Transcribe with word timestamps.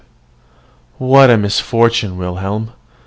What 0.97 1.29
a 1.29 1.37
misfortune, 1.37 2.17
Wilhelm! 2.17 2.73